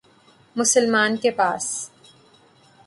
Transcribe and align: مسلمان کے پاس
مسلمان 0.55 1.17
کے 1.17 1.31
پاس 1.31 1.89